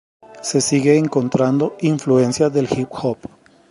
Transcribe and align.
Se 0.41 0.61
sigue 0.61 0.97
encontrando 0.97 1.75
influencias 1.79 2.51
del 2.51 2.67
hip 2.75 2.89
hop. 2.89 3.19